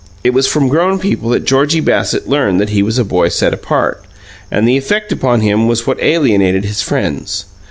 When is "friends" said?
6.81-7.45